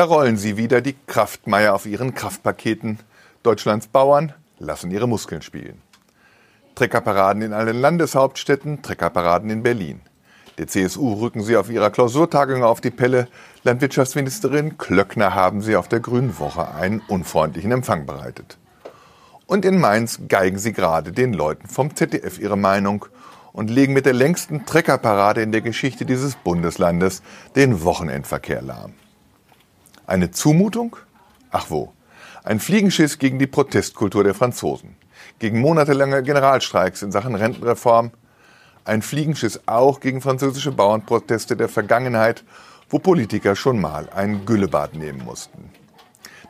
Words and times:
Da 0.00 0.06
rollen 0.06 0.38
sie 0.38 0.56
wieder 0.56 0.80
die 0.80 0.96
Kraftmeier 1.06 1.74
auf 1.74 1.84
ihren 1.84 2.14
Kraftpaketen. 2.14 3.00
Deutschlands 3.42 3.86
Bauern 3.86 4.32
lassen 4.58 4.90
ihre 4.90 5.06
Muskeln 5.06 5.42
spielen. 5.42 5.82
Treckerparaden 6.74 7.42
in 7.42 7.52
allen 7.52 7.78
Landeshauptstädten, 7.78 8.80
Treckerparaden 8.80 9.50
in 9.50 9.62
Berlin. 9.62 10.00
Der 10.56 10.68
CSU 10.68 11.20
rücken 11.20 11.42
sie 11.42 11.54
auf 11.58 11.68
ihrer 11.68 11.90
Klausurtagung 11.90 12.64
auf 12.64 12.80
die 12.80 12.90
Pelle. 12.90 13.28
Landwirtschaftsministerin 13.62 14.78
Klöckner 14.78 15.34
haben 15.34 15.60
sie 15.60 15.76
auf 15.76 15.86
der 15.86 16.00
Grünen 16.00 16.38
Woche 16.38 16.74
einen 16.74 17.00
unfreundlichen 17.00 17.70
Empfang 17.70 18.06
bereitet. 18.06 18.56
Und 19.44 19.66
in 19.66 19.78
Mainz 19.78 20.20
geigen 20.28 20.58
sie 20.58 20.72
gerade 20.72 21.12
den 21.12 21.34
Leuten 21.34 21.68
vom 21.68 21.94
ZDF 21.94 22.38
ihre 22.38 22.56
Meinung 22.56 23.04
und 23.52 23.68
legen 23.68 23.92
mit 23.92 24.06
der 24.06 24.14
längsten 24.14 24.64
Treckerparade 24.64 25.42
in 25.42 25.52
der 25.52 25.60
Geschichte 25.60 26.06
dieses 26.06 26.36
Bundeslandes 26.36 27.20
den 27.54 27.84
Wochenendverkehr 27.84 28.62
lahm. 28.62 28.94
Eine 30.10 30.32
Zumutung? 30.32 30.96
Ach 31.52 31.66
wo. 31.68 31.92
Ein 32.42 32.58
Fliegenschiss 32.58 33.20
gegen 33.20 33.38
die 33.38 33.46
Protestkultur 33.46 34.24
der 34.24 34.34
Franzosen. 34.34 34.96
Gegen 35.38 35.60
monatelange 35.60 36.24
Generalstreiks 36.24 37.02
in 37.02 37.12
Sachen 37.12 37.36
Rentenreform. 37.36 38.10
Ein 38.84 39.02
Fliegenschiss 39.02 39.60
auch 39.66 40.00
gegen 40.00 40.20
französische 40.20 40.72
Bauernproteste 40.72 41.56
der 41.56 41.68
Vergangenheit, 41.68 42.42
wo 42.88 42.98
Politiker 42.98 43.54
schon 43.54 43.80
mal 43.80 44.08
ein 44.12 44.44
Güllebad 44.46 44.96
nehmen 44.96 45.24
mussten. 45.24 45.70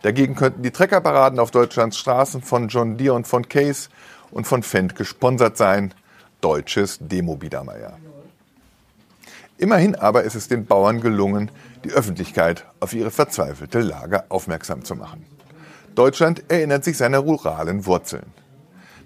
Dagegen 0.00 0.36
könnten 0.36 0.62
die 0.62 0.70
Treckerparaden 0.70 1.38
auf 1.38 1.50
Deutschlands 1.50 1.98
Straßen 1.98 2.40
von 2.40 2.68
John 2.68 2.96
Deere 2.96 3.12
und 3.12 3.26
von 3.26 3.46
Case 3.46 3.90
und 4.30 4.46
von 4.46 4.62
Fendt 4.62 4.94
gesponsert 4.94 5.58
sein 5.58 5.92
deutsches 6.40 6.96
Demo-Biedermeier. 6.98 7.98
Immerhin 9.60 9.94
aber 9.94 10.22
ist 10.22 10.36
es 10.36 10.48
den 10.48 10.64
Bauern 10.64 11.02
gelungen, 11.02 11.50
die 11.84 11.90
Öffentlichkeit 11.90 12.64
auf 12.80 12.94
ihre 12.94 13.10
verzweifelte 13.10 13.80
Lage 13.80 14.24
aufmerksam 14.30 14.86
zu 14.86 14.94
machen. 14.94 15.26
Deutschland 15.94 16.44
erinnert 16.48 16.82
sich 16.82 16.96
seiner 16.96 17.18
ruralen 17.18 17.84
Wurzeln. 17.84 18.24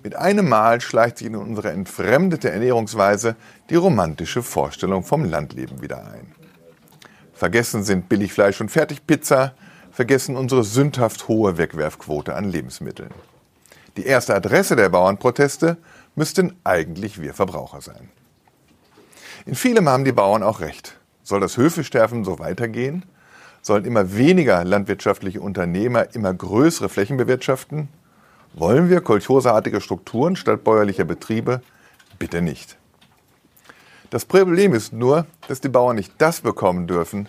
Mit 0.05 0.14
einem 0.14 0.48
Mal 0.48 0.81
schleicht 0.81 1.19
sich 1.19 1.27
in 1.27 1.34
unsere 1.34 1.73
entfremdete 1.73 2.53
Ernährungsweise 2.53 3.34
die 3.69 3.75
romantische 3.75 4.45
Vorstellung 4.45 5.03
vom 5.03 5.25
Landleben 5.25 5.83
wieder 5.83 6.06
ein. 6.06 6.33
Vergessen 7.33 7.83
sind 7.83 8.09
Billigfleisch 8.09 8.61
und 8.61 8.70
Fertigpizza, 8.70 9.55
vergessen 9.91 10.36
unsere 10.36 10.62
sündhaft 10.62 11.27
hohe 11.27 11.59
Wegwerfquote 11.59 12.33
an 12.33 12.45
Lebensmitteln. 12.45 13.11
Die 13.97 14.07
erste 14.07 14.36
Adresse 14.36 14.77
der 14.77 14.89
Bauernproteste 14.89 15.79
müssten 16.14 16.55
eigentlich 16.62 17.20
wir 17.20 17.34
Verbraucher 17.34 17.81
sein. 17.81 18.09
In 19.47 19.55
vielem 19.55 19.89
haben 19.89 20.05
die 20.05 20.12
Bauern 20.12 20.42
auch 20.42 20.61
recht. 20.61 20.97
Soll 21.23 21.41
das 21.41 21.59
Höfesterben 21.59 22.25
so 22.25 22.39
weitergehen? 22.39 23.05
Sollen 23.61 23.84
immer 23.84 24.17
weniger 24.17 24.64
landwirtschaftliche 24.64 25.41
Unternehmer 25.41 26.14
immer 26.14 26.33
größere 26.33 26.89
Flächen 26.89 27.19
bewirtschaften? 27.19 27.89
Wollen 28.55 28.89
wir 28.89 29.03
kolchoseartige 29.03 29.83
Strukturen 29.83 30.36
statt 30.36 30.64
bäuerlicher 30.64 31.05
Betriebe? 31.05 31.61
Bitte 32.19 32.41
nicht. 32.41 32.78
Das 34.09 34.25
Problem 34.25 34.73
ist 34.73 34.92
nur, 34.95 35.27
dass 35.48 35.61
die 35.61 35.69
Bauern 35.69 35.97
nicht 35.97 36.12
das 36.19 36.41
bekommen 36.41 36.86
dürfen, 36.86 37.29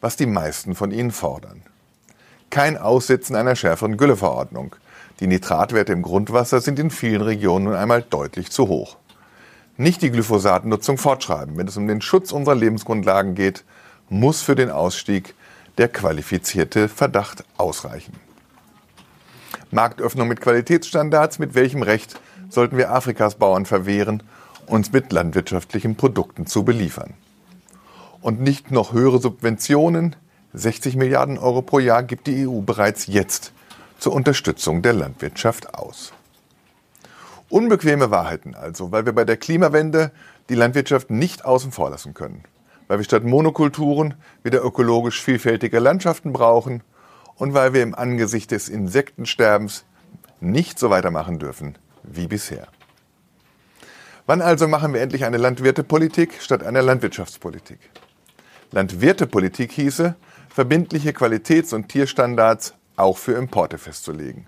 was 0.00 0.16
die 0.16 0.26
meisten 0.26 0.76
von 0.76 0.92
ihnen 0.92 1.10
fordern. 1.10 1.62
Kein 2.50 2.76
Aussitzen 2.76 3.34
einer 3.34 3.56
schärferen 3.56 3.96
Gülleverordnung, 3.96 4.76
die 5.18 5.26
Nitratwerte 5.26 5.92
im 5.92 6.02
Grundwasser 6.02 6.60
sind 6.60 6.78
in 6.78 6.90
vielen 6.90 7.22
Regionen 7.22 7.64
nun 7.64 7.74
einmal 7.74 8.02
deutlich 8.02 8.50
zu 8.50 8.68
hoch. 8.68 8.96
Nicht 9.80 10.02
die 10.02 10.10
Glyphosatnutzung 10.10 10.98
fortschreiben. 10.98 11.56
Wenn 11.56 11.66
es 11.66 11.78
um 11.78 11.88
den 11.88 12.02
Schutz 12.02 12.32
unserer 12.32 12.54
Lebensgrundlagen 12.54 13.34
geht, 13.34 13.64
muss 14.10 14.42
für 14.42 14.54
den 14.54 14.68
Ausstieg 14.68 15.34
der 15.78 15.88
qualifizierte 15.88 16.86
Verdacht 16.86 17.44
ausreichen. 17.56 18.12
Marktöffnung 19.70 20.28
mit 20.28 20.42
Qualitätsstandards, 20.42 21.38
mit 21.38 21.54
welchem 21.54 21.80
Recht 21.80 22.20
sollten 22.50 22.76
wir 22.76 22.90
Afrikas 22.90 23.36
Bauern 23.36 23.64
verwehren, 23.64 24.22
uns 24.66 24.92
mit 24.92 25.14
landwirtschaftlichen 25.14 25.96
Produkten 25.96 26.44
zu 26.44 26.62
beliefern? 26.62 27.14
Und 28.20 28.38
nicht 28.38 28.70
noch 28.70 28.92
höhere 28.92 29.18
Subventionen, 29.18 30.14
60 30.52 30.96
Milliarden 30.96 31.38
Euro 31.38 31.62
pro 31.62 31.78
Jahr 31.78 32.02
gibt 32.02 32.26
die 32.26 32.46
EU 32.46 32.60
bereits 32.60 33.06
jetzt 33.06 33.52
zur 33.98 34.12
Unterstützung 34.12 34.82
der 34.82 34.92
Landwirtschaft 34.92 35.72
aus. 35.72 36.12
Unbequeme 37.50 38.12
Wahrheiten 38.12 38.54
also, 38.54 38.92
weil 38.92 39.06
wir 39.06 39.12
bei 39.12 39.24
der 39.24 39.36
Klimawende 39.36 40.12
die 40.48 40.54
Landwirtschaft 40.54 41.10
nicht 41.10 41.44
außen 41.44 41.72
vor 41.72 41.90
lassen 41.90 42.14
können, 42.14 42.44
weil 42.86 42.98
wir 42.98 43.04
statt 43.04 43.24
Monokulturen 43.24 44.14
wieder 44.44 44.64
ökologisch 44.64 45.20
vielfältige 45.20 45.80
Landschaften 45.80 46.32
brauchen 46.32 46.84
und 47.34 47.52
weil 47.52 47.74
wir 47.74 47.82
im 47.82 47.94
Angesicht 47.94 48.52
des 48.52 48.68
Insektensterbens 48.68 49.84
nicht 50.40 50.78
so 50.78 50.90
weitermachen 50.90 51.40
dürfen 51.40 51.76
wie 52.04 52.28
bisher. 52.28 52.68
Wann 54.26 54.42
also 54.42 54.68
machen 54.68 54.94
wir 54.94 55.00
endlich 55.00 55.24
eine 55.24 55.36
Landwirtepolitik 55.36 56.40
statt 56.40 56.62
einer 56.62 56.82
Landwirtschaftspolitik? 56.82 57.80
Landwirtepolitik 58.70 59.72
hieße, 59.72 60.14
verbindliche 60.48 61.12
Qualitäts- 61.12 61.74
und 61.74 61.88
Tierstandards 61.88 62.74
auch 62.94 63.18
für 63.18 63.32
Importe 63.32 63.76
festzulegen. 63.76 64.46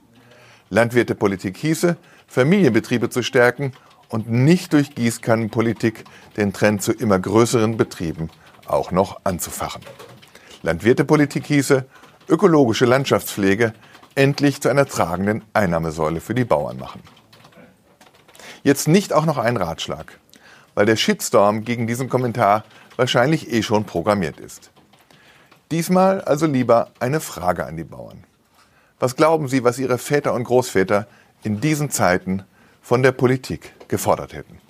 Landwirtepolitik 0.70 1.56
hieße, 1.56 1.96
Familienbetriebe 2.32 3.10
zu 3.10 3.22
stärken 3.22 3.72
und 4.08 4.30
nicht 4.30 4.72
durch 4.72 4.94
Gießkannenpolitik 4.94 6.04
den 6.38 6.54
Trend 6.54 6.82
zu 6.82 6.92
immer 6.92 7.18
größeren 7.18 7.76
Betrieben 7.76 8.30
auch 8.66 8.90
noch 8.90 9.20
anzufachen. 9.24 9.82
Landwirtepolitik 10.62 11.44
hieße, 11.44 11.84
ökologische 12.30 12.86
Landschaftspflege 12.86 13.74
endlich 14.14 14.62
zu 14.62 14.70
einer 14.70 14.86
tragenden 14.86 15.44
Einnahmesäule 15.52 16.22
für 16.22 16.34
die 16.34 16.46
Bauern 16.46 16.78
machen. 16.78 17.02
Jetzt 18.62 18.88
nicht 18.88 19.12
auch 19.12 19.26
noch 19.26 19.36
ein 19.36 19.58
Ratschlag, 19.58 20.18
weil 20.74 20.86
der 20.86 20.96
Shitstorm 20.96 21.64
gegen 21.64 21.86
diesen 21.86 22.08
Kommentar 22.08 22.64
wahrscheinlich 22.96 23.52
eh 23.52 23.62
schon 23.62 23.84
programmiert 23.84 24.40
ist. 24.40 24.70
Diesmal 25.70 26.22
also 26.22 26.46
lieber 26.46 26.92
eine 26.98 27.20
Frage 27.20 27.66
an 27.66 27.76
die 27.76 27.84
Bauern. 27.84 28.24
Was 28.98 29.16
glauben 29.16 29.48
Sie, 29.48 29.64
was 29.64 29.78
Ihre 29.78 29.98
Väter 29.98 30.32
und 30.32 30.44
Großväter 30.44 31.06
in 31.42 31.60
diesen 31.60 31.90
Zeiten 31.90 32.42
von 32.80 33.02
der 33.02 33.12
Politik 33.12 33.72
gefordert 33.88 34.32
hätten? 34.32 34.60